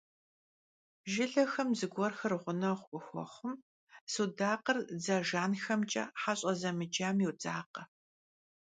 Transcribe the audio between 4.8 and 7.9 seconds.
dze jjanxemç'e a heş'e zemıcam yodzakhe.